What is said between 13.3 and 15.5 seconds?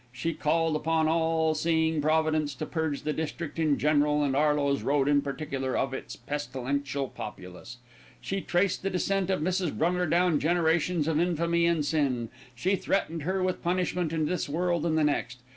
with punishment in this world and the next.